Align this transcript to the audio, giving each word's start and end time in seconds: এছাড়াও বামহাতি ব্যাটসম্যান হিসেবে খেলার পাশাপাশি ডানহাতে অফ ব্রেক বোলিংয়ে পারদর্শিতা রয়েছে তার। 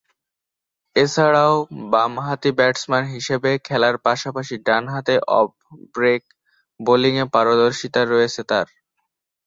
এছাড়াও 0.95 1.55
বামহাতি 1.91 2.49
ব্যাটসম্যান 2.57 3.05
হিসেবে 3.15 3.51
খেলার 3.67 3.95
পাশাপাশি 4.05 4.55
ডানহাতে 4.67 5.15
অফ 5.39 5.49
ব্রেক 5.93 6.21
বোলিংয়ে 6.79 7.25
পারদর্শিতা 7.33 8.01
রয়েছে 8.05 8.41
তার। 8.49 8.67